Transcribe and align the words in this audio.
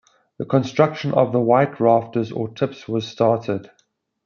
The 0.39 0.45
construction 0.47 1.13
of 1.13 1.31
the 1.31 1.39
white 1.39 1.79
rafters, 1.79 2.31
or 2.31 2.49
tips, 2.49 2.87
was 2.87 3.07
started. 3.07 3.69